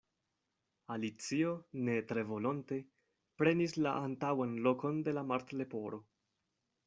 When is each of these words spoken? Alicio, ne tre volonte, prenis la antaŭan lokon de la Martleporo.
Alicio, 0.93 1.51
ne 1.89 1.97
tre 2.11 2.23
volonte, 2.29 2.79
prenis 3.41 3.77
la 3.87 3.93
antaŭan 4.07 4.55
lokon 4.69 4.97
de 5.09 5.17
la 5.19 5.27
Martleporo. 5.33 6.01